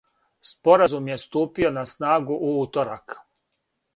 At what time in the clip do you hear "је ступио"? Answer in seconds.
1.11-1.69